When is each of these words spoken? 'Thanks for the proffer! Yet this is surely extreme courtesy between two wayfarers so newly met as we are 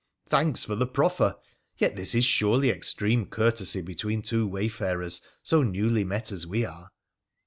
'Thanks 0.31 0.63
for 0.63 0.73
the 0.75 0.87
proffer! 0.87 1.35
Yet 1.77 1.95
this 1.95 2.15
is 2.15 2.25
surely 2.25 2.71
extreme 2.71 3.27
courtesy 3.27 3.81
between 3.81 4.23
two 4.23 4.47
wayfarers 4.47 5.21
so 5.43 5.61
newly 5.61 6.03
met 6.03 6.31
as 6.31 6.47
we 6.47 6.65
are 6.65 6.89